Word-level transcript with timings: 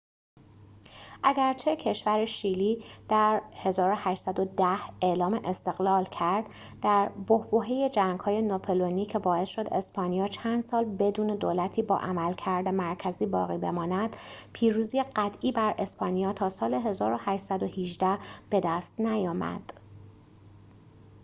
اگرچه 1.23 1.75
کشور 1.75 2.25
شیلی 2.25 2.83
در 3.09 3.41
1810 3.53 4.67
اعلام 5.01 5.41
استقلال 5.45 6.05
کرددر 6.05 7.09
بحبوحه 7.27 7.89
جنگ‌های 7.89 8.41
ناپلئونی 8.41 9.05
که 9.05 9.19
باعث 9.19 9.49
شد 9.49 9.67
اسپانیا 9.71 10.27
چند 10.27 10.63
سال 10.63 10.85
بدون 10.85 11.27
دولتی 11.35 11.81
با 11.81 11.97
عملکرد 11.97 12.67
مرکزی 12.69 13.25
باقی 13.25 13.57
بماند، 13.57 14.15
پیروزی 14.53 15.03
قطعی 15.15 15.51
بر 15.51 15.75
اسپانیا 15.77 16.33
تا 16.33 16.49
سال 16.49 16.73
1818 16.73 18.17
بدست 18.51 18.99
نیامد 18.99 19.73